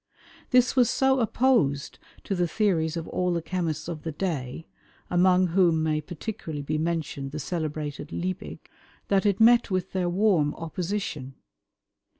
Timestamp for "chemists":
3.43-3.87